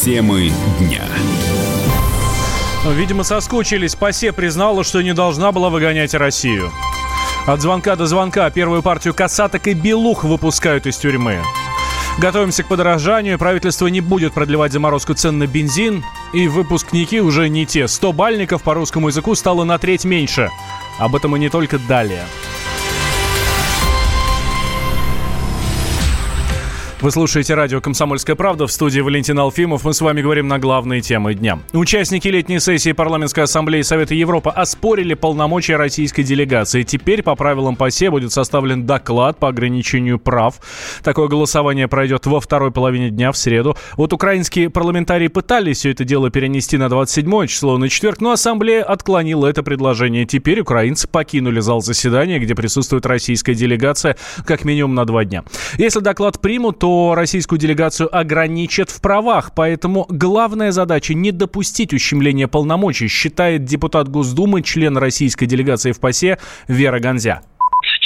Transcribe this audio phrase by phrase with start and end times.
[0.00, 1.04] Темы дня.
[2.86, 3.94] Видимо, соскучились.
[3.94, 6.72] Пасе признала, что не должна была выгонять Россию.
[7.46, 11.42] От звонка до звонка первую партию касаток и белух выпускают из тюрьмы.
[12.16, 13.38] Готовимся к подорожанию.
[13.38, 16.02] Правительство не будет продлевать заморозку цен на бензин.
[16.32, 17.86] И выпускники уже не те.
[17.86, 20.48] 100 бальников по русскому языку стало на треть меньше.
[20.98, 22.24] Об этом и не только далее.
[27.02, 29.84] Вы слушаете радио «Комсомольская правда» в студии Валентин Алфимов.
[29.84, 31.58] Мы с вами говорим на главные темы дня.
[31.72, 36.82] Участники летней сессии Парламентской ассамблеи Совета Европы оспорили полномочия российской делегации.
[36.82, 40.56] Теперь по правилам ПАСЕ будет составлен доклад по ограничению прав.
[41.02, 43.78] Такое голосование пройдет во второй половине дня в среду.
[43.96, 48.84] Вот украинские парламентарии пытались все это дело перенести на 27 число, на четверг, но ассамблея
[48.84, 50.26] отклонила это предложение.
[50.26, 55.44] Теперь украинцы покинули зал заседания, где присутствует российская делегация, как минимум на два дня.
[55.78, 61.94] Если доклад примут, то что российскую делегацию ограничат в правах, поэтому главная задача не допустить
[61.94, 67.42] ущемления полномочий, считает депутат Госдумы, член российской делегации в ПАСЕ Вера Гонзя.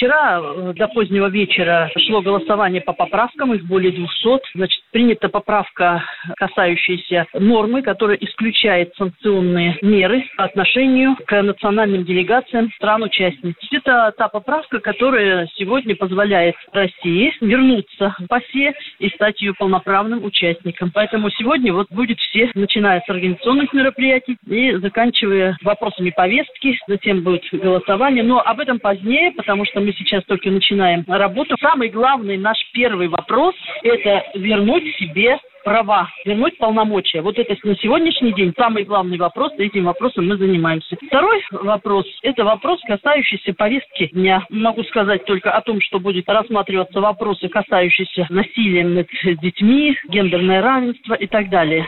[0.05, 4.53] Вчера э, до позднего вечера шло голосование по поправкам, их более 200.
[4.55, 6.05] Значит, принята поправка,
[6.37, 13.55] касающаяся нормы, которая исключает санкционные меры по отношению к национальным делегациям стран-участниц.
[13.73, 20.91] Это та поправка, которая сегодня позволяет России вернуться в ПАСЕ и стать ее полноправным участником.
[20.93, 27.43] Поэтому сегодня вот будет все, начиная с организационных мероприятий и заканчивая вопросами повестки, затем будет
[27.51, 28.23] голосование.
[28.23, 31.57] Но об этом позднее, потому что мы сейчас только начинаем работу.
[31.61, 37.23] Самый главный наш первый вопрос– это вернуть себе права, вернуть полномочия.
[37.23, 40.97] Вот это на сегодняшний день самый главный вопрос, этим вопросом мы занимаемся.
[41.07, 44.47] Второй вопрос– это вопрос, касающийся повестки дня.
[44.51, 49.09] Могу сказать только о том, что будет рассматриваться вопросы, касающиеся насилия над
[49.41, 51.87] детьми, гендерное равенство и так далее.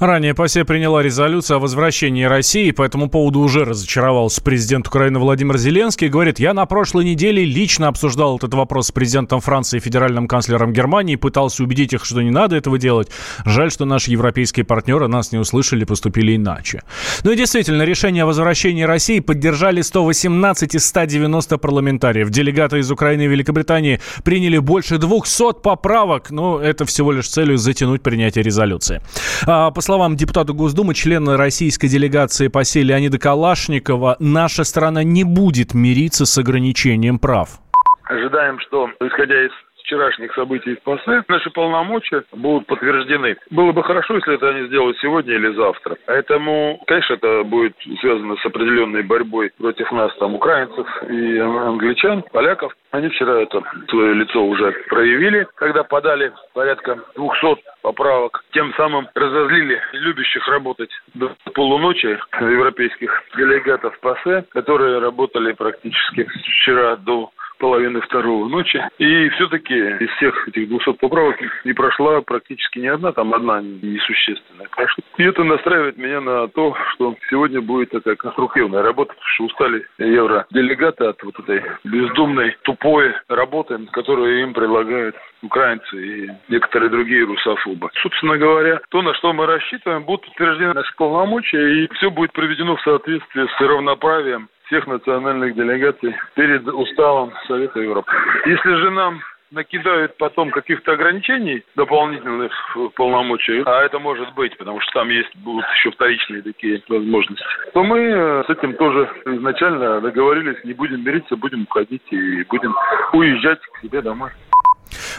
[0.00, 2.70] Ранее ПАСЕ приняла резолюцию о возвращении России.
[2.70, 6.08] По этому поводу уже разочаровался президент Украины Владимир Зеленский.
[6.08, 10.72] Говорит, я на прошлой неделе лично обсуждал этот вопрос с президентом Франции и федеральным канцлером
[10.72, 11.16] Германии.
[11.16, 12.97] Пытался убедить их, что не надо этого делать.
[13.44, 16.82] Жаль, что наши европейские партнеры нас не услышали, поступили иначе.
[17.22, 22.30] Ну и действительно, решение о возвращении России поддержали 118 из 190 парламентариев.
[22.30, 26.30] Делегаты из Украины и Великобритании приняли больше 200 поправок.
[26.30, 29.00] Но это всего лишь целью затянуть принятие резолюции.
[29.46, 35.24] А, по словам депутата Госдумы, члена российской делегации по селе Леонида Калашникова, наша страна не
[35.24, 37.60] будет мириться с ограничением прав.
[38.04, 39.50] Ожидаем, что, исходя из
[39.88, 43.36] вчерашних событий в ПАСЕ, наши полномочия будут подтверждены.
[43.50, 45.96] Было бы хорошо, если это они сделают сегодня или завтра.
[46.06, 52.74] Поэтому, конечно, это будет связано с определенной борьбой против нас, там, украинцев и англичан, поляков.
[52.90, 58.44] Они вчера это свое лицо уже проявили, когда подали порядка 200 поправок.
[58.52, 67.30] Тем самым разозлили любящих работать до полуночи европейских делегатов ПАСЕ, которые работали практически вчера до
[67.58, 68.82] половины второго ночи.
[68.98, 74.68] И все-таки из всех этих 200 поправок не прошла практически ни одна, там одна несущественная
[74.68, 75.04] прошла.
[75.16, 79.86] И это настраивает меня на то, что сегодня будет такая конструктивная работа, потому что устали
[79.98, 87.90] евроделегаты от вот этой бездумной, тупой работы, которую им предлагают украинцы и некоторые другие русофобы.
[88.02, 92.76] Собственно говоря, то, на что мы рассчитываем, будут утверждены наши полномочия, и все будет проведено
[92.76, 98.12] в соответствии с равноправием всех национальных делегаций перед уставом Совета Европы.
[98.46, 99.20] Если же нам
[99.50, 102.52] накидают потом каких-то ограничений дополнительных
[102.94, 107.82] полномочий, а это может быть, потому что там есть будут еще вторичные такие возможности, то
[107.82, 112.74] мы э, с этим тоже изначально договорились, не будем мириться, будем уходить и будем
[113.12, 114.30] уезжать к себе домой.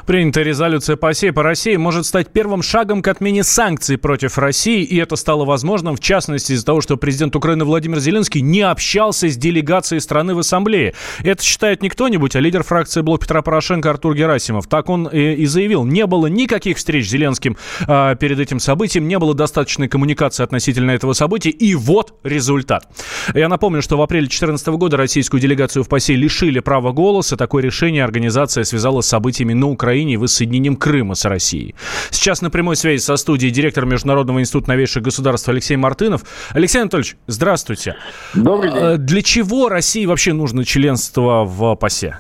[0.05, 4.83] Принятая резолюция по ОСЕ по России может стать первым шагом к отмене санкций против России,
[4.83, 9.29] и это стало возможным, в частности, из-за того, что президент Украины Владимир Зеленский не общался
[9.29, 10.93] с делегацией страны в Ассамблее.
[11.23, 14.67] Это считает не кто-нибудь, а лидер фракции Блок Петра Порошенко Артур Герасимов.
[14.67, 15.85] Так он и заявил.
[15.85, 17.57] Не было никаких встреч с Зеленским
[17.87, 22.87] а, перед этим событием, не было достаточной коммуникации относительно этого события, и вот результат.
[23.33, 27.37] Я напомню, что в апреле 2014 года российскую делегацию в ПАСЕ лишили права голоса.
[27.37, 29.78] Такое решение организация связала с событиями на Украине
[30.13, 31.75] и воссоединением Крыма с Россией.
[32.11, 36.23] Сейчас на прямой связи со студией директор Международного института новейших государств Алексей Мартынов.
[36.53, 37.95] Алексей Анатольевич, здравствуйте.
[38.33, 38.79] Добрый день.
[38.81, 42.19] Э, для чего России вообще нужно членство в ПАСЕ?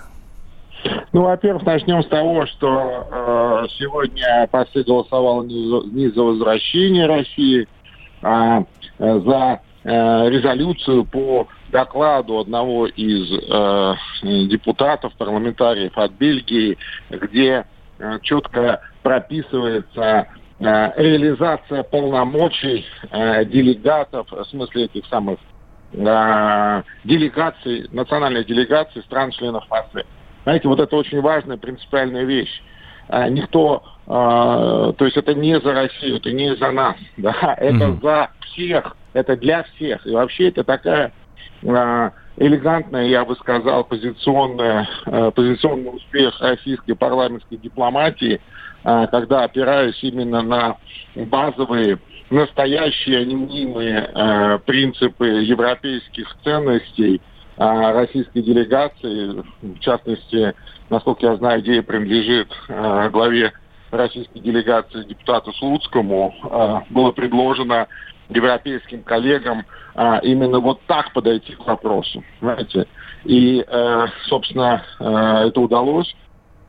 [1.11, 7.67] Ну, во-первых, начнем с того, что э, сегодня ПАСЕ голосовал не за возвращение России,
[8.21, 8.61] а
[8.99, 13.93] э, за э, резолюцию по докладу одного из э,
[14.47, 16.77] депутатов, парламентариев от Бельгии,
[17.09, 17.65] где
[17.99, 20.27] э, четко прописывается
[20.59, 22.85] реализация полномочий
[23.45, 25.39] делегатов, в смысле этих самых
[25.93, 30.03] делегаций, национальной делегации стран-членов АСЭ.
[30.43, 32.61] Знаете, вот это очень важная принципиальная вещь.
[33.29, 38.01] Никто, то есть это не за Россию, это не за нас, да, это mm-hmm.
[38.01, 40.05] за всех, это для всех.
[40.05, 41.13] И вообще это такая
[41.61, 44.87] элегантная, я бы сказал, позиционная,
[45.35, 48.39] позиционный успех российской парламентской дипломатии,
[48.83, 50.77] когда опираясь именно на
[51.15, 51.99] базовые
[52.29, 57.21] настоящие анонимные э, принципы европейских ценностей
[57.57, 60.53] э, российской делегации, в частности,
[60.89, 63.53] насколько я знаю, идея принадлежит э, главе
[63.91, 67.87] российской делегации депутату Слуцкому, э, было предложено
[68.29, 69.65] европейским коллегам
[69.95, 72.87] э, именно вот так подойти к вопросу, знаете.
[73.25, 76.15] И, э, собственно, э, это удалось.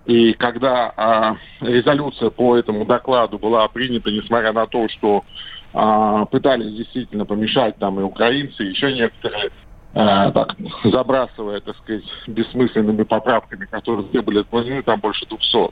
[0.06, 5.24] И когда а, резолюция по этому докладу была принята, несмотря на то, что
[5.72, 9.50] а, пытались действительно помешать там и украинцы, и еще некоторые,
[9.94, 15.70] а, так, забрасывая, так сказать, бессмысленными поправками, которые все были отклонены, там больше 200.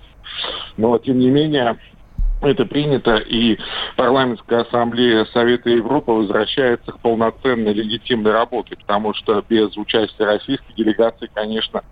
[0.77, 1.79] Но, тем не менее,
[2.41, 3.59] это принято, и
[3.97, 11.29] парламентская ассамблея Совета Европы возвращается к полноценной легитимной работе, потому что без участия российской делегации,
[11.35, 11.83] конечно,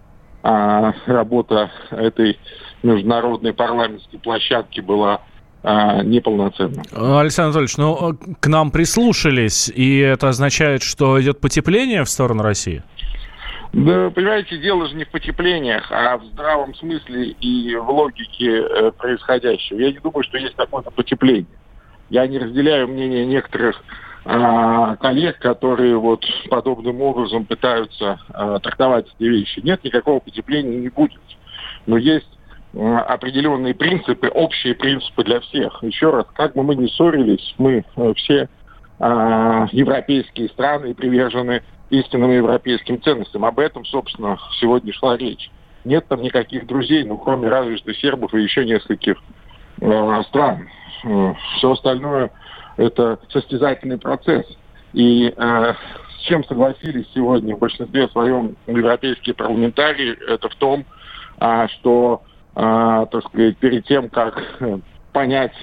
[0.42, 2.38] а, работа этой
[2.82, 5.22] международной парламентской площадки была
[5.62, 6.82] а, неполноценна.
[6.92, 12.84] Александр Анатольевич, ну к нам прислушались, и это означает, что идет потепление в сторону России?
[13.72, 18.90] Да, понимаете, дело же не в потеплениях, а в здравом смысле и в логике э,
[18.92, 19.78] происходящего.
[19.78, 21.46] Я не думаю, что есть какое-то потепление.
[22.08, 23.82] Я не разделяю мнение некоторых
[24.24, 29.60] а, коллег, которые вот подобным образом пытаются а, трактовать эти вещи.
[29.60, 31.20] Нет, никакого потепления не будет.
[31.86, 32.28] Но есть
[32.74, 35.82] а, определенные принципы, общие принципы для всех.
[35.82, 38.48] Еще раз, как бы мы ни ссорились, мы а, все
[38.98, 43.44] а, европейские страны привержены истинным европейским ценностям.
[43.44, 45.50] Об этом, собственно, сегодня шла речь.
[45.84, 49.16] Нет там никаких друзей, ну, кроме разве что сербов и еще нескольких
[49.80, 50.68] э, стран.
[51.56, 52.30] Все остальное
[52.76, 54.46] это состязательный процесс.
[54.92, 55.74] И э,
[56.18, 60.84] с чем согласились сегодня в большинстве своем европейские парламентарии, это в том,
[61.40, 62.22] э, что,
[62.54, 64.78] э, так сказать, перед тем, как э,
[65.12, 65.54] понять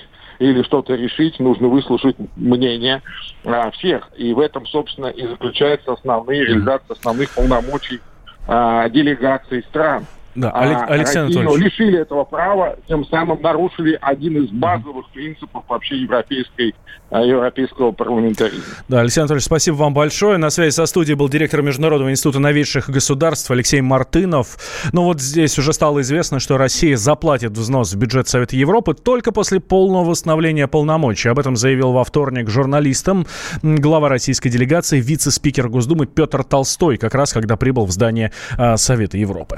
[0.44, 3.02] или что-то решить, нужно выслушать мнение
[3.46, 4.10] а, всех.
[4.18, 8.02] И в этом, собственно, и заключается основные реализация основных полномочий
[8.48, 10.06] а, делегаций стран.
[10.36, 15.98] Да, а Александр Россию лишили этого права, тем самым нарушили один из базовых принципов вообще
[15.98, 16.74] европейской,
[17.12, 18.64] а, европейского парламентаризма.
[18.88, 20.38] Да, Александр Анатольевич, спасибо вам большое.
[20.38, 24.58] На связи со студией был директор Международного института новейших государств Алексей Мартынов.
[24.92, 29.32] Ну вот здесь уже стало известно, что Россия заплатит взнос в бюджет Совета Европы только
[29.32, 31.30] после полного восстановления полномочий.
[31.30, 33.28] Об этом заявил во вторник журналистам
[33.62, 39.18] глава российской делегации, вице-спикер Госдумы Петр Толстой, как раз когда прибыл в здание а, Совета
[39.18, 39.58] Европы.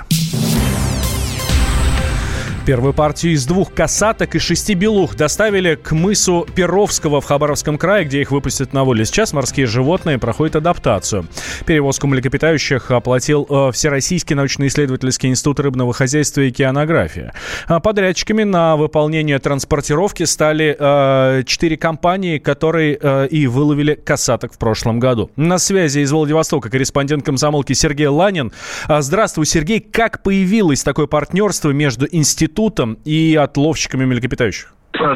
[2.65, 8.06] Первую партию из двух касаток и шести белух доставили к мысу Перовского в Хабаровском крае,
[8.06, 9.06] где их выпустят на волю.
[9.06, 11.27] Сейчас морские животные проходят адаптацию.
[11.67, 17.31] Перевозку млекопитающих оплатил э, Всероссийский научно-исследовательский институт рыбного хозяйства и океанографии.
[17.67, 24.57] А подрядчиками на выполнение транспортировки стали э, четыре компании, которые э, и выловили касаток в
[24.57, 25.30] прошлом году.
[25.35, 28.51] На связи из Владивостока корреспондент комсомолки Сергей Ланин.
[28.87, 29.81] А, здравствуй, Сергей.
[29.81, 34.71] Как появилось такое партнерство между институтом институтом и отловщиками млекопитающих?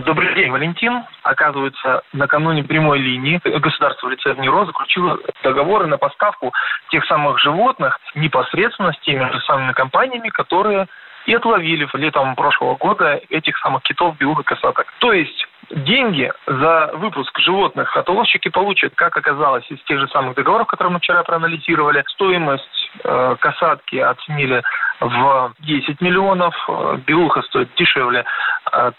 [0.05, 1.03] Добрый день, Валентин.
[1.24, 6.51] Оказывается, накануне прямой линии государство в лице ВНИРО заключило договоры на поставку
[6.91, 10.88] тех самых животных непосредственно с теми же самыми компаниями, которые
[11.27, 14.86] и отловили летом прошлого года этих самых китов, белух и косаток.
[15.00, 20.67] То есть деньги за выпуск животных отловщики получат, как оказалось, из тех же самых договоров,
[20.67, 22.03] которые мы вчера проанализировали.
[22.07, 24.63] Стоимость э, касатки оценили
[24.99, 28.25] в 10 миллионов, э, белуха стоит дешевле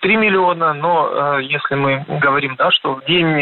[0.00, 3.34] 3 э, миллиона, но э, если мы говорим, да, что в день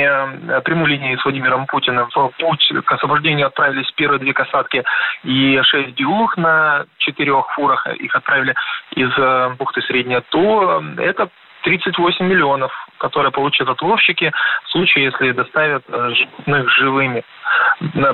[0.65, 4.85] прямой линии с Владимиром Путиным в путь к освобождению отправились первые две касатки
[5.23, 8.55] и 6 белух на четырех фурах, их отправили
[8.95, 9.11] из
[9.57, 11.29] бухты Средняя, то это
[11.63, 14.33] 38 миллионов, которые получат отловщики
[14.65, 17.25] в случае, если доставят животных живыми.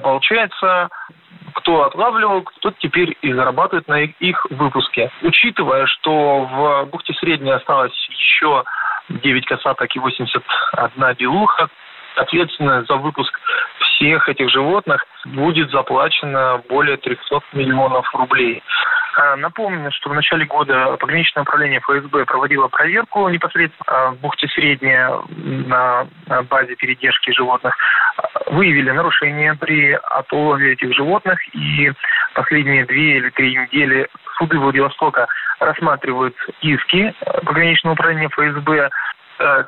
[0.02, 0.88] Получается,
[1.54, 5.10] кто отлавливал, тот теперь и зарабатывает на их выпуске.
[5.22, 8.64] Учитывая, что в бухте Средней осталось еще
[9.08, 11.68] 9 касаток и 81 белуха,
[12.16, 13.38] ответственность за выпуск
[13.80, 18.62] всех этих животных будет заплачено более 300 миллионов рублей.
[19.16, 25.20] А, напомню, что в начале года пограничное управление ФСБ проводило проверку непосредственно в бухте Средняя
[25.28, 26.06] на
[26.48, 27.76] базе передержки животных.
[28.46, 31.92] Выявили нарушения при отлове этих животных и
[32.34, 35.26] последние две или три недели суды Владивостока
[35.60, 38.90] рассматривают иски пограничного управления ФСБ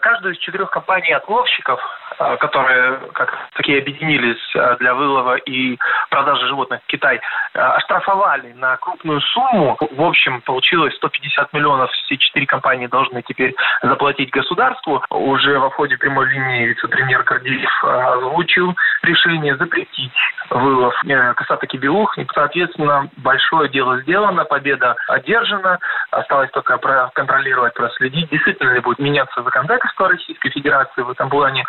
[0.01, 1.81] каждую из четырех компаний-отловщиков,
[2.19, 5.79] э, которые как такие объединились э, для вылова и
[6.11, 7.21] продажи животных в Китай,
[7.53, 9.77] оштрафовали на крупную сумму.
[9.81, 11.91] В общем, получилось 150 миллионов.
[11.91, 15.03] Все четыре компании должны теперь заплатить государству.
[15.11, 20.13] Уже в ходе прямой линии вице-премьер Гордеев озвучил решение запретить
[20.51, 20.95] вылов
[21.35, 22.17] косаток белух.
[22.19, 25.79] И, соответственно, большое дело сделано, победа одержана.
[26.11, 26.79] Осталось только
[27.15, 31.65] контролировать, проследить, действительно ли будет меняться законодательство Российской Федерации в этом плане,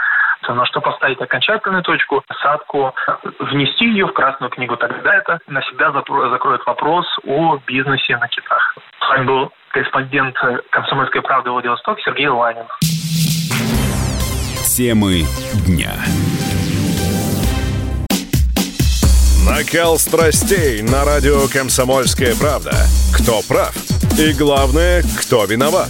[0.48, 2.94] на что поставить окончательную точку, садку,
[3.40, 4.76] внести ее в Красную книгу.
[4.78, 8.76] Тогда это навсегда закроет вопрос о бизнесе на китах.
[9.02, 10.36] С вами был корреспондент
[10.70, 12.66] «Комсомольской правды» Владивосток Сергей Ланин.
[14.76, 15.24] Темы
[15.66, 15.94] дня.
[19.50, 22.72] Накал страстей на радио «Комсомольская правда».
[23.16, 23.74] Кто прав?
[24.20, 25.90] И главное, кто виноват?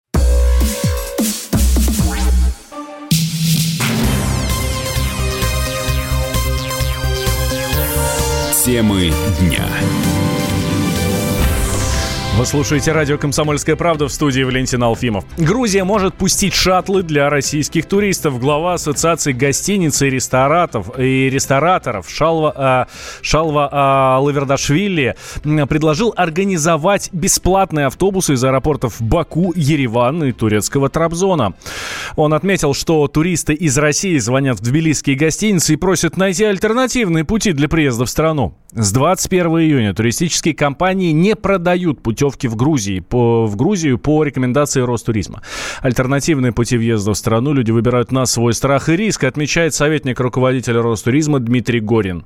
[8.63, 9.67] Темы дня.
[12.37, 15.25] Вы слушаете радио «Комсомольская правда» в студии Валентин Алфимов.
[15.37, 18.39] Грузия может пустить шаттлы для российских туристов.
[18.39, 22.87] Глава Ассоциации гостиниц и ресторатов и рестораторов Шалва, а,
[23.21, 31.53] Шалва а, Лавердашвили предложил организовать бесплатные автобусы из аэропортов Баку, Ереван и турецкого Трабзона.
[32.15, 37.51] Он отметил, что туристы из России звонят в тбилисские гостиницы и просят найти альтернативные пути
[37.51, 38.55] для приезда в страну.
[38.71, 44.81] С 21 июня туристические компании не продают путевки в Грузии, по, в Грузию по рекомендации
[44.81, 45.41] Ростуризма.
[45.81, 50.81] Альтернативные пути въезда в страну люди выбирают на свой страх и риск, отмечает советник руководителя
[50.81, 52.25] Ростуризма Дмитрий Горин.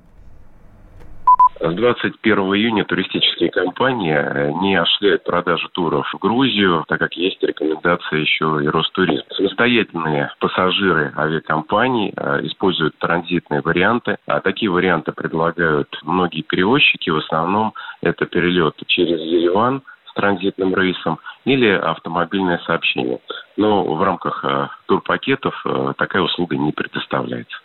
[1.58, 7.42] С 21 июня туристические компании э, не осуществляют продажу туров в Грузию, так как есть
[7.42, 9.24] рекомендация еще и Ростуризм.
[9.30, 14.18] Самостоятельные пассажиры авиакомпаний э, используют транзитные варианты.
[14.28, 17.10] А такие варианты предлагают многие перевозчики.
[17.10, 23.20] В основном это перелет через Ереван с транзитным рейсом или автомобильное сообщение.
[23.56, 25.66] Но в рамках э, турпакетов
[25.98, 27.58] такая услуга не предоставляется.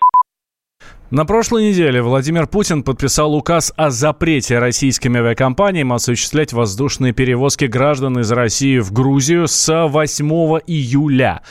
[1.11, 8.21] На прошлой неделе Владимир Путин подписал указ о запрете российским авиакомпаниям осуществлять воздушные перевозки граждан
[8.21, 10.31] из России в Грузию с 8
[10.69, 11.43] июля.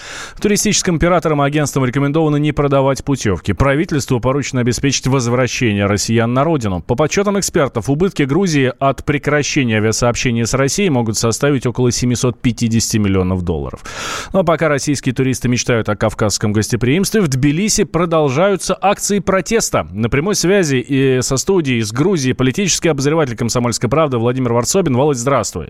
[0.42, 3.51] Туристическим операторам и агентствам рекомендовано не продавать путевки.
[3.51, 6.82] Правительству поручено обеспечить возвращение россиян на родину.
[6.82, 13.42] По подсчетам экспертов, убытки Грузии от прекращения авиасообщения с Россией могут составить около 750 миллионов
[13.42, 13.84] долларов.
[14.32, 19.88] Но пока российские туристы мечтают о кавказском гостеприимстве, в Тбилиси продолжаются акции протеста протеста.
[19.91, 24.96] На прямой связи и со студией из Грузии политический обозреватель «Комсомольской правды» Владимир Варсобин.
[24.96, 25.70] Володь, здравствуй.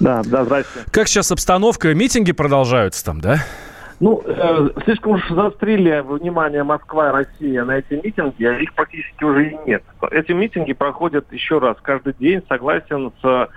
[0.00, 0.90] Да, да, здравствуйте.
[0.90, 1.94] Как сейчас обстановка?
[1.94, 3.36] Митинги продолжаются там, да?
[4.00, 9.22] Ну, э, слишком уж заострили внимание Москва и Россия на эти митинги, а их практически
[9.22, 9.84] уже и нет.
[10.10, 13.48] Эти митинги проходят еще раз каждый день, согласен, с,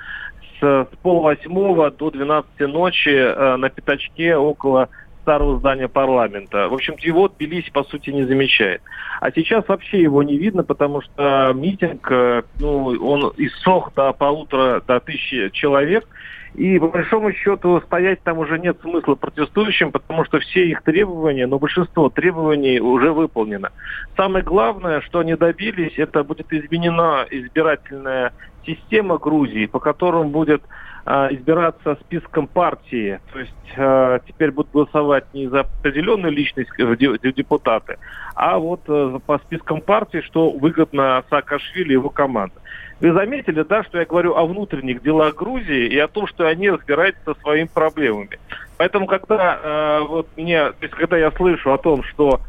[0.60, 4.90] с, с полвосьмого до 12 ночи э, на пятачке около
[5.28, 6.70] старого здания парламента.
[6.70, 8.82] В общем, его Тбилиси, по сути, не замечает.
[9.20, 14.82] А сейчас вообще его не видно, потому что митинг, э, ну, он иссох до полутора,
[14.88, 16.08] до тысячи человек.
[16.56, 21.46] И по большому счету стоять там уже нет смысла протестующим, потому что все их требования,
[21.46, 23.72] но большинство требований уже выполнено.
[24.16, 28.32] Самое главное, что они добились, это будет изменена избирательная
[28.66, 30.62] система Грузии, по которым будет
[31.08, 33.22] избираться списком партии.
[33.32, 37.98] То есть э, теперь будут голосовать не за определенную личность в депутаты,
[38.36, 42.56] а вот э, по спискам партии, что выгодно Саакашвили и его команда.
[43.00, 46.70] Вы заметили, да, что я говорю о внутренних делах Грузии и о том, что они
[46.70, 48.38] разбираются со своими проблемами.
[48.76, 52.42] Поэтому, когда э, вот мне, то есть, когда я слышу о том, что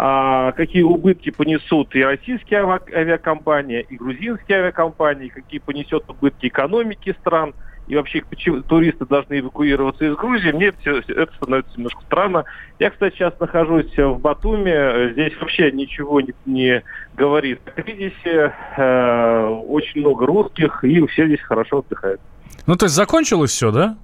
[0.00, 2.60] а, какие убытки понесут и российские
[2.94, 7.52] авиакомпании, и грузинские авиакомпании, какие понесет убытки экономики стран–
[7.88, 12.44] и вообще почему туристы должны эвакуироваться из Грузии, мне все, это становится немножко странно.
[12.78, 16.82] Я, кстати, сейчас нахожусь в Батуме, здесь вообще ничего не, не
[17.16, 17.60] говорит.
[17.64, 22.20] Как видите, э, очень много русских, и все здесь хорошо отдыхают.
[22.66, 23.96] Ну, то есть закончилось все, да?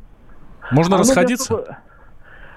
[0.70, 1.78] Можно а расходиться?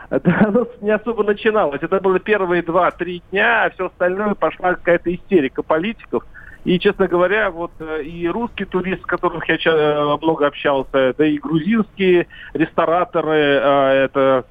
[0.10, 1.82] Это оно не особо начиналось.
[1.82, 6.24] Это было первые два-три дня, а все остальное пошла какая-то истерика политиков.
[6.68, 11.26] И, честно говоря, вот э, и русский турист, с которым я э, много общался, да
[11.26, 14.44] и грузинские рестораторы, э, это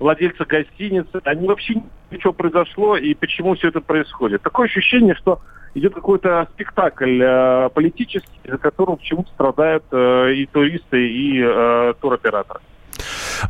[0.00, 1.74] владельцы гостиницы, они вообще
[2.10, 4.40] не что произошло и почему все это происходит.
[4.40, 5.42] Такое ощущение, что
[5.74, 7.22] идет какой-то спектакль
[7.74, 11.42] политический, за которым почему-то страдают и туристы, и
[12.00, 12.60] туроператоры.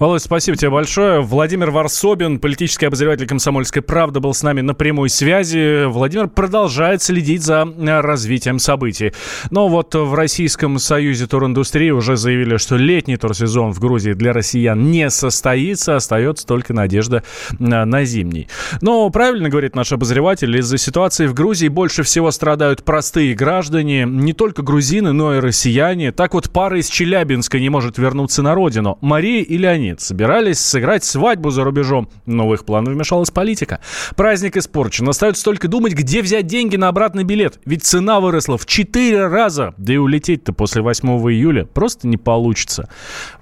[0.00, 1.20] Володь, спасибо тебе большое.
[1.20, 5.84] Владимир Варсобин, политический обозреватель «Комсомольской правды», был с нами на прямой связи.
[5.84, 9.12] Владимир продолжает следить за э, развитием событий.
[9.50, 14.90] Но вот в Российском союзе туриндустрии уже заявили, что летний турсезон в Грузии для россиян
[14.90, 17.22] не состоится, остается только надежда
[17.60, 18.48] на, на зимний.
[18.80, 24.32] Но правильно говорит наш обозреватель, из-за ситуации в Грузии больше всего страдают простые граждане, не
[24.32, 26.10] только грузины, но и россияне.
[26.10, 28.98] Так вот пара из Челябинска не может вернуться на родину.
[29.00, 33.80] Мария и Леонид Леонид собирались сыграть свадьбу за рубежом, но в их планы вмешалась политика.
[34.16, 35.08] Праздник испорчен.
[35.08, 37.60] Остается только думать, где взять деньги на обратный билет.
[37.66, 39.74] Ведь цена выросла в 4 раза.
[39.76, 42.88] Да и улететь-то после 8 июля просто не получится.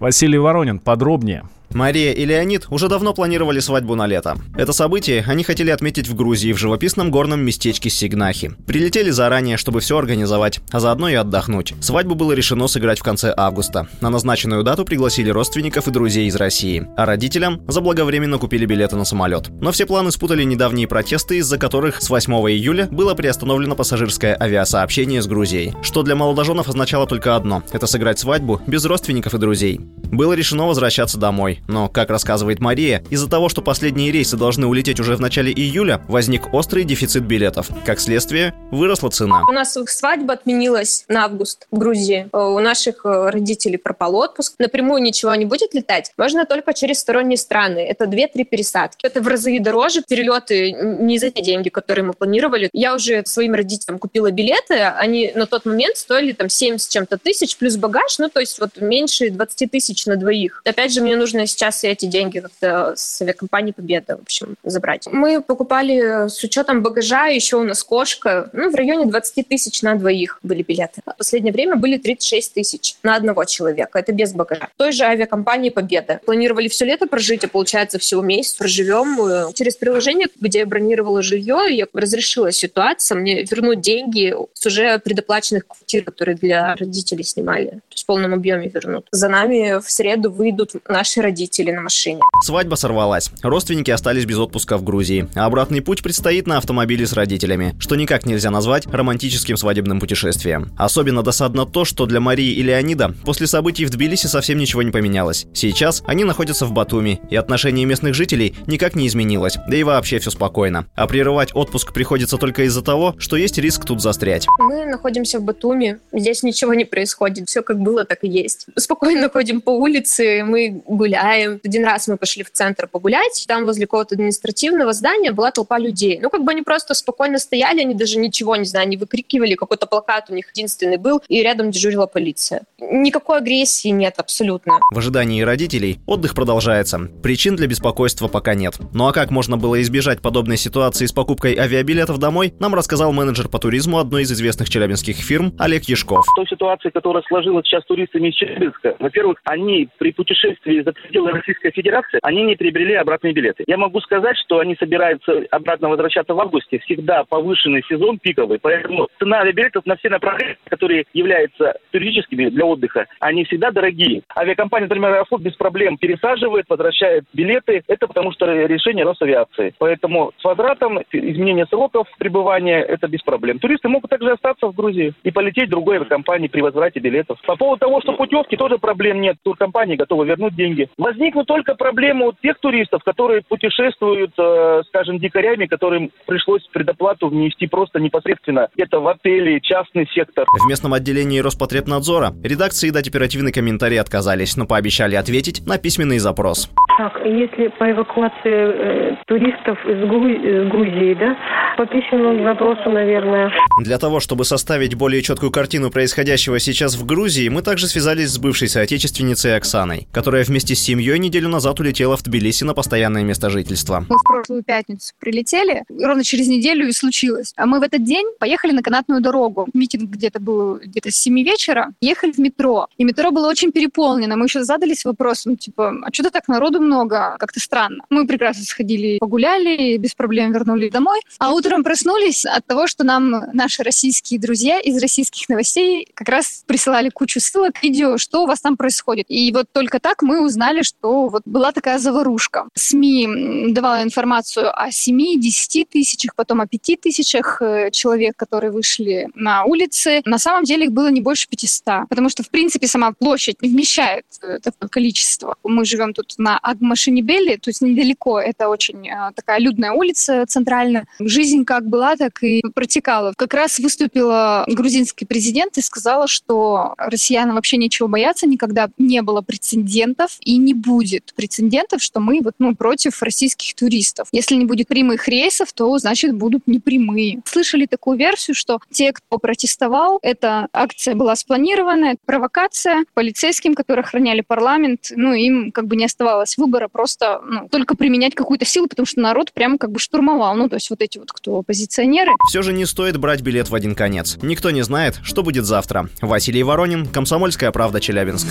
[0.01, 1.45] Василий Воронин подробнее.
[1.75, 4.37] Мария и Леонид уже давно планировали свадьбу на лето.
[4.57, 8.53] Это событие они хотели отметить в Грузии, в живописном горном местечке Сигнахи.
[8.67, 11.75] Прилетели заранее, чтобы все организовать, а заодно и отдохнуть.
[11.81, 13.89] Свадьбу было решено сыграть в конце августа.
[14.01, 19.05] На назначенную дату пригласили родственников и друзей из России, а родителям заблаговременно купили билеты на
[19.05, 19.49] самолет.
[19.61, 25.23] Но все планы спутали недавние протесты, из-за которых с 8 июля было приостановлено пассажирское авиасообщение
[25.23, 29.81] с Грузией, что для молодоженов означало только одно– это сыграть свадьбу без родственников и друзей.
[30.13, 35.01] Было решено возвращаться домой, но, как рассказывает Мария, из-за того, что последние рейсы должны улететь
[35.01, 37.69] уже в начале июля, возник острый дефицит билетов.
[37.85, 39.43] Как следствие, выросла цена.
[39.49, 42.29] У нас свадьба отменилась на август в Грузии.
[42.33, 44.55] Э, у наших э, родителей пропал отпуск.
[44.59, 46.13] Напрямую ничего не будет летать.
[46.17, 47.79] Можно только через сторонние страны.
[47.79, 49.07] Это 2-3 пересадки.
[49.07, 50.03] Это в разы дороже.
[50.07, 52.71] Перелеты не за те деньги, которые мы планировали.
[52.73, 54.75] Я уже своим родителям купила билеты.
[54.75, 58.19] Они на тот момент стоили там 70 чем-то тысяч плюс багаж.
[58.19, 60.63] Ну, то есть вот меньше 20 тысяч на двоих.
[60.65, 65.09] Опять же, мне нужно сейчас эти деньги как-то с авиакомпании Победа, в общем, забрать.
[65.11, 69.95] Мы покупали с учетом багажа, еще у нас кошка, ну, в районе 20 тысяч на
[69.95, 71.03] двоих были билеты.
[71.07, 73.99] В последнее время были 36 тысяч на одного человека.
[73.99, 74.69] Это без багажа.
[74.77, 76.21] Той же авиакомпании Победа.
[76.25, 79.21] Планировали все лето прожить, а получается всего месяц проживем.
[79.21, 84.99] Э, через приложение, где я бронировала жилье, я разрешила ситуацию мне вернуть деньги с уже
[84.99, 87.71] предоплаченных квартир, которые для родителей снимали.
[87.71, 89.07] То есть в полном объеме вернут.
[89.11, 92.21] За нами в среду выйдут наши родители родители на машине.
[92.45, 93.31] Свадьба сорвалась.
[93.43, 95.29] Родственники остались без отпуска в Грузии.
[95.35, 100.73] А обратный путь предстоит на автомобиле с родителями, что никак нельзя назвать романтическим свадебным путешествием.
[100.79, 104.91] Особенно досадно то, что для Марии и Леонида после событий в Тбилиси совсем ничего не
[104.91, 105.47] поменялось.
[105.53, 110.19] Сейчас они находятся в Батуми, и отношение местных жителей никак не изменилось, да и вообще
[110.19, 110.87] все спокойно.
[110.95, 114.47] А прерывать отпуск приходится только из-за того, что есть риск тут застрять.
[114.59, 118.67] Мы находимся в Батуми, здесь ничего не происходит, все как было, так и есть.
[118.77, 121.61] Спокойно ходим по улице, мы гуляем, гуляем.
[121.65, 126.19] Один раз мы пошли в центр погулять, там возле какого-то административного здания была толпа людей.
[126.21, 129.87] Ну, как бы они просто спокойно стояли, они даже ничего, не знаю, не выкрикивали, какой-то
[129.87, 132.63] плакат у них единственный был, и рядом дежурила полиция.
[132.79, 134.81] Никакой агрессии нет абсолютно.
[134.91, 136.99] В ожидании родителей отдых продолжается.
[137.23, 138.75] Причин для беспокойства пока нет.
[138.93, 143.49] Ну а как можно было избежать подобной ситуации с покупкой авиабилетов домой, нам рассказал менеджер
[143.49, 146.27] по туризму одной из известных челябинских фирм Олег Яшков.
[146.27, 150.93] В той ситуации, которая сложилась сейчас с туристами из Челябинска, во-первых, они при путешествии за
[151.13, 153.65] пределы Российской Федерации, они не приобрели обратные билеты.
[153.67, 156.79] Я могу сказать, что они собираются обратно возвращаться в августе.
[156.79, 163.07] Всегда повышенный сезон пиковый, поэтому цена авиабилетов на все направления, которые являются туристическими для отдыха,
[163.21, 164.23] они всегда дорогие.
[164.35, 167.83] Авиакомпания, например, Аэрофлот без проблем пересаживает, возвращает билеты.
[167.89, 169.75] Это потому что решение Росавиации.
[169.79, 173.59] Поэтому с возвратом, изменение сроков пребывания, это без проблем.
[173.59, 177.39] Туристы могут также остаться в Грузии и полететь в другой авиакомпании при возврате билетов.
[177.47, 179.37] По поводу того, что путевки, тоже проблем нет.
[179.43, 185.67] Туркомпании готовы вернуть деньги возникнут только проблемы у тех туристов, которые путешествуют, э, скажем, дикарями,
[185.67, 190.45] которым пришлось предоплату внести просто непосредственно где-то в отеле, частный сектор.
[190.47, 196.71] В местном отделении Роспотребнадзора редакции дать оперативный комментарий отказались, но пообещали ответить на письменный запрос.
[196.99, 200.29] Так, если по эвакуации э, туристов из, Гру...
[200.29, 201.37] из Грузии, да,
[201.77, 203.51] По письменному запросу, наверное.
[203.81, 208.39] Для того, чтобы составить более четкую картину происходящего сейчас в Грузии, мы также связались с
[208.39, 213.49] бывшей соотечественницей Оксаной, которая вместе с семьей неделю назад улетела в Тбилиси на постоянное место
[213.49, 214.05] жительства.
[214.11, 217.55] Мы в прошлую пятницу прилетели, ровно через неделю и случилось.
[217.57, 219.67] А мы в этот день поехали на канатную дорогу.
[219.73, 221.95] Митинг где-то был где-то с 7 вечера.
[222.03, 222.89] Ехали в метро.
[222.99, 224.37] И метро было очень переполнено.
[224.37, 227.37] Мы еще задались вопросом, типа, а что-то так народу много?
[227.39, 228.05] Как-то странно.
[228.11, 231.21] Мы прекрасно сходили, погуляли, без проблем вернулись домой.
[231.39, 236.65] А утром проснулись от того, что нам наши российские друзья из российских новостей как раз
[236.67, 239.25] присылали кучу ссылок, видео, что у вас там происходит.
[239.31, 242.69] И вот только так мы узнали, что вот была такая заварушка.
[242.75, 249.65] СМИ давала информацию о 7-10 тысячах, потом о 5 тысячах э, человек, которые вышли на
[249.65, 250.23] улицы.
[250.25, 253.69] На самом деле их было не больше 500, потому что, в принципе, сама площадь не
[253.69, 255.57] вмещает э, такое количество.
[255.65, 258.41] Мы живем тут на Агмашинибели, то есть недалеко.
[258.41, 261.07] Это очень э, такая людная улица центральная.
[261.21, 263.33] Жизнь как была, так и протекала.
[263.37, 269.41] Как раз выступила грузинский президент и сказала, что россиянам вообще нечего бояться, никогда не было
[269.41, 274.29] прецедентов и не будет прецедентов, что мы вот, ну, против российских туристов.
[274.33, 277.41] Если не будет прямых рейсов, то, значит, будут непрямые.
[277.45, 284.41] Слышали такую версию, что те, кто протестовал, эта акция была спланирована, провокация полицейским, которые охраняли
[284.41, 289.07] парламент, ну, им как бы не оставалось выбора просто ну, только применять какую-то силу, потому
[289.07, 290.55] что народ прямо как бы штурмовал.
[290.57, 292.33] Ну, то есть вот эти вот, кто оппозиционеры.
[292.49, 294.39] Все же не стоит брать билет в один конец.
[294.43, 296.09] Никто не знает, что будет завтра.
[296.21, 298.49] Василий Воронин, Комсомольская правда, Челябинск.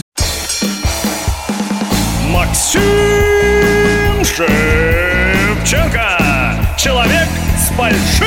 [2.41, 2.81] Максим
[4.23, 6.17] Шевченко.
[6.75, 8.25] Человек с большим...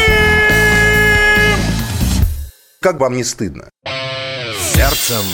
[2.80, 3.68] Как вам не стыдно?
[4.72, 5.24] Сердцем.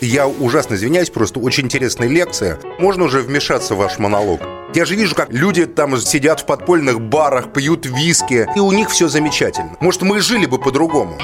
[0.00, 2.58] Я ужасно извиняюсь, просто очень интересная лекция.
[2.80, 4.40] Можно уже вмешаться в ваш монолог?
[4.74, 8.90] Я же вижу, как люди там сидят в подпольных барах, пьют виски, и у них
[8.90, 9.76] все замечательно.
[9.78, 11.18] Может, мы жили бы по-другому.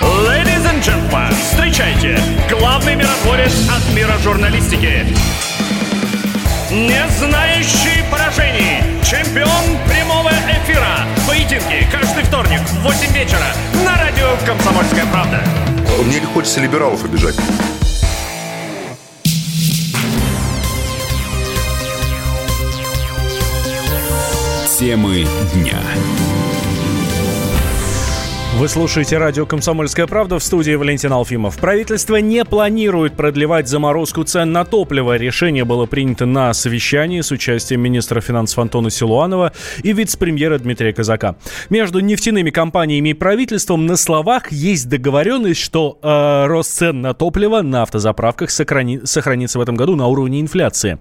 [0.00, 5.06] Ladies and gentlemen, встречайте, главный миротворец от мира журналистики.
[6.70, 10.98] Не знающий поражений, чемпион прямого эфира.
[11.26, 13.46] Поединки каждый вторник в 8 вечера
[13.86, 15.42] на радио «Комсомольская правда».
[16.04, 17.36] Мне не хочется либералов обижать.
[24.78, 25.78] Темы дня.
[28.58, 31.56] Вы слушаете радио «Комсомольская правда» в студии Валентин Алфимов.
[31.58, 35.16] Правительство не планирует продлевать заморозку цен на топливо.
[35.16, 39.52] Решение было принято на совещании с участием министра финансов Антона Силуанова
[39.84, 41.36] и вице-премьера Дмитрия Казака.
[41.70, 47.62] Между нефтяными компаниями и правительством на словах есть договоренность, что э, рост цен на топливо
[47.62, 50.98] на автозаправках сохрани, сохранится в этом году на уровне инфляции.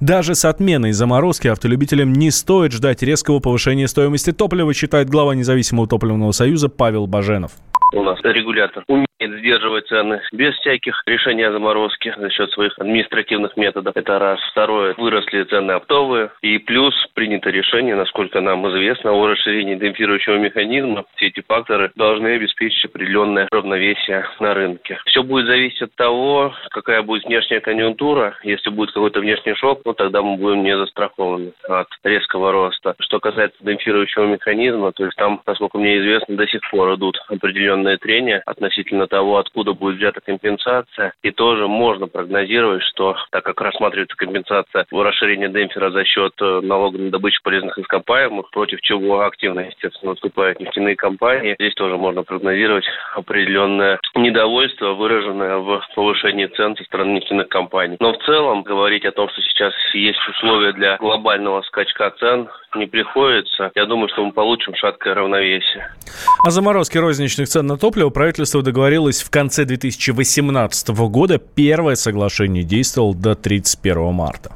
[0.00, 5.88] Даже с отменой заморозки автолюбителям не стоит ждать резкого повышения стоимости топлива, считает глава независимого
[5.88, 7.52] топливного союза Павел Баженов.
[7.94, 13.56] У нас регулятор умеет сдерживать цены без всяких решений о заморозке за счет своих административных
[13.56, 13.96] методов.
[13.96, 14.38] Это раз.
[14.52, 14.94] Второе.
[14.98, 16.30] Выросли цены оптовые.
[16.42, 21.04] И плюс принято решение, насколько нам известно, о расширении демпфирующего механизма.
[21.16, 24.98] Все эти факторы должны обеспечить определенное равновесие на рынке.
[25.06, 28.36] Все будет зависеть от того, какая будет внешняя конъюнктура.
[28.42, 32.94] Если будет какой-то внешний шок, ну тогда мы будем не застрахованы от резкого роста.
[33.00, 37.77] Что касается демпфирующего механизма, то есть там, насколько мне известно, до сих пор идут определенные
[37.98, 41.12] трения относительно того, откуда будет взята компенсация.
[41.22, 46.60] И тоже можно прогнозировать, что так как рассматривается компенсация в расширении демпфера за счет э,
[46.62, 52.22] налога на добычу полезных ископаемых, против чего активно, естественно, выступают нефтяные компании, здесь тоже можно
[52.22, 57.96] прогнозировать определенное недовольство, выраженное в повышении цен со стороны нефтяных компаний.
[58.00, 62.86] Но в целом говорить о том, что сейчас есть условия для глобального скачка цен, не
[62.86, 63.70] приходится.
[63.74, 65.90] Я думаю, что мы получим шаткое равновесие.
[66.44, 71.38] О заморозке розничных цен на топливо правительство договорилось в конце 2018 года.
[71.38, 74.52] Первое соглашение действовало до 31 марта.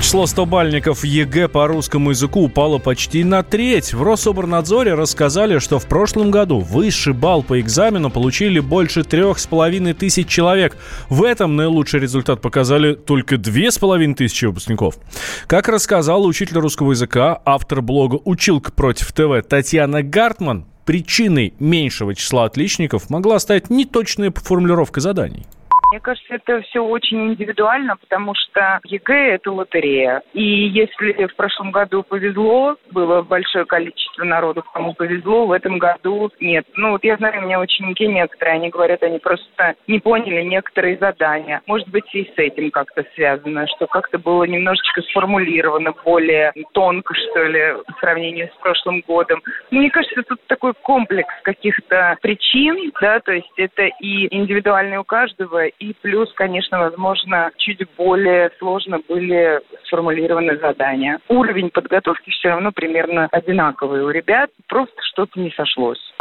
[0.00, 3.94] Число стобальников ЕГЭ по русскому языку упало почти на треть.
[3.94, 9.46] В Рособорнадзоре рассказали, что в прошлом году высший балл по экзамену получили больше трех с
[9.46, 10.76] половиной тысяч человек.
[11.08, 14.98] В этом наилучший результат показали только две с половиной тысячи выпускников.
[15.46, 22.44] Как рассказал учитель русского языка, автор блога «Училка против ТВ» Татьяна Гартман, причиной меньшего числа
[22.44, 25.46] отличников могла стать неточная формулировка заданий.
[25.94, 30.22] Мне кажется, это все очень индивидуально, потому что ЕГЭ– это лотерея.
[30.32, 36.32] И если в прошлом году повезло, было большое количество народу, кому повезло, в этом году
[36.40, 36.66] нет.
[36.74, 40.96] Ну, вот я знаю, у меня ученики некоторые, они говорят, они просто не поняли некоторые
[40.96, 41.62] задания.
[41.68, 47.44] Может быть, и с этим как-то связано, что как-то было немножечко сформулировано более тонко, что
[47.44, 49.40] ли, по сравнению с прошлым годом.
[49.70, 55.68] Мне кажется, тут такой комплекс каких-то причин, да, то есть это и индивидуальный у каждого,
[55.84, 61.20] и плюс, конечно, возможно, чуть более сложно были сформулированы задания.
[61.28, 66.13] Уровень подготовки все равно примерно одинаковый у ребят, просто что-то не сошлось.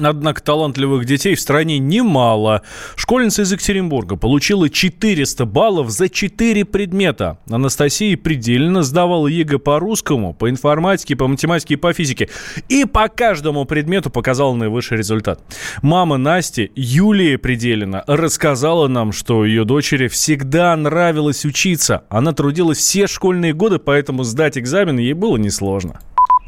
[0.00, 2.62] Однако талантливых детей в стране немало.
[2.96, 7.38] Школьница из Екатеринбурга получила 400 баллов за 4 предмета.
[7.50, 12.28] Анастасия предельно сдавала ЕГЭ по русскому, по информатике, по математике и по физике.
[12.68, 15.40] И по каждому предмету показала наивысший результат.
[15.82, 22.04] Мама Насти, Юлия Пределина, рассказала нам, что ее дочери всегда нравилось учиться.
[22.08, 26.00] Она трудилась все школьные годы, поэтому сдать экзамен ей было несложно.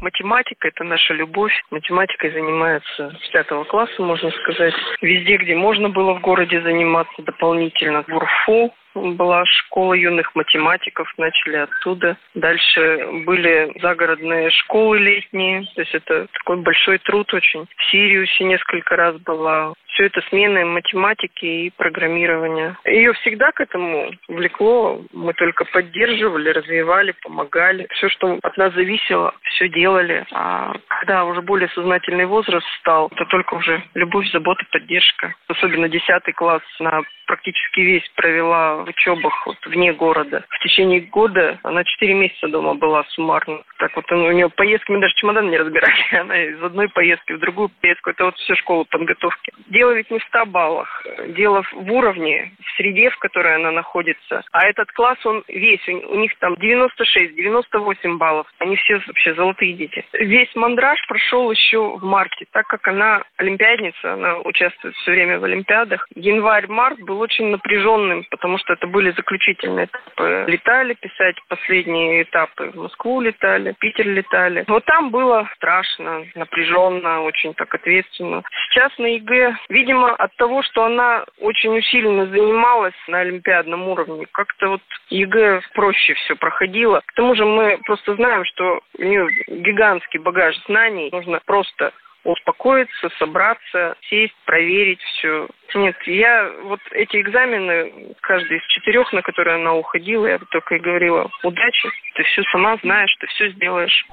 [0.05, 1.51] Математика– это наша любовь.
[1.71, 4.75] Математикой занимается с пятого класса, можно сказать.
[5.01, 8.03] Везде, где можно было в городе заниматься дополнительно.
[8.03, 12.17] В УРФУ была школа юных математиков, начали оттуда.
[12.33, 17.67] Дальше были загородные школы летние, то есть это такой большой труд очень.
[17.77, 19.73] В Сириусе несколько раз была.
[19.87, 22.77] Все это смены математики и программирования.
[22.83, 25.01] Ее всегда к этому влекло.
[25.13, 27.87] Мы только поддерживали, развивали, помогали.
[27.91, 30.25] Все, что от нас зависело, все делали.
[30.33, 35.33] А когда уже более сознательный возраст стал, то только уже любовь, забота, поддержка.
[35.47, 40.45] Особенно 10 класс на практически весь провела в учебах вот, вне города.
[40.49, 43.61] В течение года она 4 месяца дома была суммарно.
[43.77, 45.95] Так вот у нее поездки, мы даже чемодан не разбирали.
[46.19, 48.11] Она из одной поездки в другую поездку.
[48.11, 49.51] Это вот все школа подготовки.
[49.67, 51.05] Дело ведь не в 100 баллах.
[51.29, 54.43] Дело в уровне, в среде, в которой она находится.
[54.51, 58.47] А этот класс, он весь, у них там 96, 98 баллов.
[58.59, 60.05] Они все вообще золотые дети.
[60.13, 65.43] Весь мандраж прошел еще в марте, так как она олимпиадница, она участвует все время в
[65.43, 66.07] олимпиадах.
[66.15, 70.45] Январь-март был очень напряженным, потому что это были заключительные этапы.
[70.47, 72.71] Летали писать последние этапы.
[72.71, 74.63] В Москву летали, Питер летали.
[74.67, 78.43] Вот там было страшно, напряженно, очень так ответственно.
[78.69, 84.69] Сейчас на ЕГЭ, видимо, от того, что она очень усиленно занималась на олимпиадном уровне, как-то
[84.69, 87.01] вот ЕГЭ проще все проходило.
[87.05, 91.09] К тому же мы просто знаем, что у нее гигантский багаж знаний.
[91.11, 91.91] Нужно просто
[92.25, 95.47] успокоиться, собраться, сесть, проверить все.
[95.75, 100.79] Нет, я вот эти экзамены, каждый из четырех, на которые она уходила, я только и
[100.79, 104.05] говорила, удачи, ты все сама знаешь, ты все сделаешь.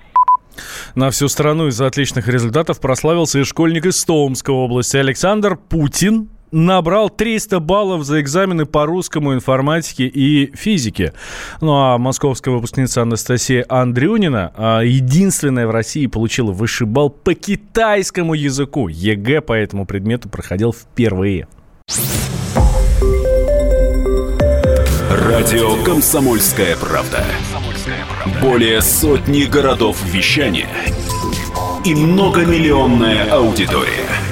[0.94, 7.10] На всю страну из-за отличных результатов прославился и школьник из Томской области Александр Путин набрал
[7.10, 11.14] 300 баллов за экзамены по русскому, информатике и физике.
[11.60, 18.34] Ну а московская выпускница Анастасия Андрюнина а, единственная в России получила высший балл по китайскому
[18.34, 18.88] языку.
[18.88, 21.48] ЕГЭ по этому предмету проходил впервые.
[25.10, 27.24] Радио «Комсомольская правда».
[28.40, 30.68] Более сотни городов вещания
[31.84, 34.31] и многомиллионная аудитория.